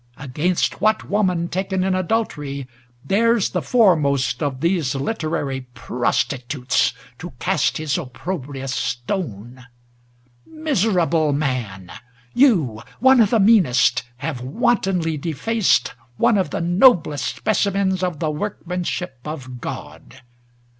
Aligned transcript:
Against 0.17 0.81
what 0.81 1.11
woman 1.11 1.47
taken 1.47 1.83
in 1.83 1.93
adul 1.93 2.27
tery 2.27 2.65
dares 3.05 3.51
the 3.51 3.61
foremost 3.61 4.41
of 4.41 4.59
these 4.59 4.95
literary 4.95 5.67
pros 5.75 6.23
titutes 6.25 6.93
to 7.19 7.33
cast 7.37 7.77
his 7.77 7.99
opprobrious 7.99 8.73
stone? 8.73 9.63
Mis 10.47 10.85
erable 10.85 11.35
man! 11.37 11.91
you, 12.33 12.81
one 12.99 13.21
of 13.21 13.29
the 13.29 13.39
meanest, 13.39 14.01
have 14.17 14.41
wantonly 14.41 15.17
defaced 15.17 15.93
one 16.17 16.35
of 16.39 16.49
the 16.49 16.61
noblest 16.61 17.35
specimens 17.35 18.01
of 18.01 18.17
the 18.19 18.31
workmanship 18.31 19.19
of 19.23 19.61
God. 19.61 20.23